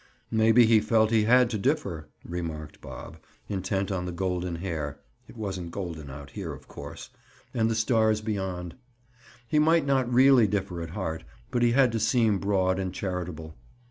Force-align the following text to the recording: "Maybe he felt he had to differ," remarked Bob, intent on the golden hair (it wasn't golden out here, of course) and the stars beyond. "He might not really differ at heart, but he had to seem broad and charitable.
"Maybe 0.31 0.65
he 0.65 0.79
felt 0.79 1.11
he 1.11 1.25
had 1.25 1.47
to 1.51 1.59
differ," 1.59 2.07
remarked 2.25 2.81
Bob, 2.81 3.17
intent 3.47 3.91
on 3.91 4.07
the 4.07 4.11
golden 4.11 4.55
hair 4.55 4.99
(it 5.27 5.37
wasn't 5.37 5.69
golden 5.69 6.09
out 6.09 6.31
here, 6.31 6.53
of 6.53 6.67
course) 6.67 7.11
and 7.53 7.69
the 7.69 7.75
stars 7.75 8.19
beyond. 8.19 8.73
"He 9.47 9.59
might 9.59 9.85
not 9.85 10.11
really 10.11 10.47
differ 10.47 10.81
at 10.81 10.89
heart, 10.97 11.23
but 11.51 11.61
he 11.61 11.73
had 11.73 11.91
to 11.91 11.99
seem 11.99 12.39
broad 12.39 12.79
and 12.79 12.91
charitable. 12.91 13.53